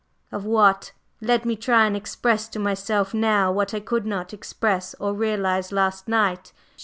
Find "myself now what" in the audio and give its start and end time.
2.59-3.71